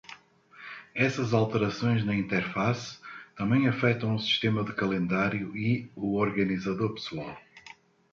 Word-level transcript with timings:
Essas 0.95 1.31
alterações 1.31 2.03
na 2.03 2.15
interface 2.15 2.97
também 3.37 3.67
afetam 3.67 4.15
o 4.15 4.19
sistema 4.19 4.63
de 4.63 4.73
calendário 4.73 5.55
e 5.55 5.91
o 5.95 6.15
organizador 6.15 6.91
pessoal. 6.95 7.37